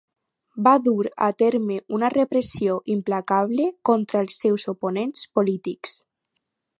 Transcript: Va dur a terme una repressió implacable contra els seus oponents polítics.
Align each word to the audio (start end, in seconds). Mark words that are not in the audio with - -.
Va 0.67 0.71
dur 0.85 1.09
a 1.25 1.27
terme 1.41 1.77
una 1.97 2.09
repressió 2.15 2.79
implacable 2.95 3.67
contra 3.91 4.23
els 4.27 4.41
seus 4.45 4.69
oponents 4.77 5.29
polítics. 5.39 5.95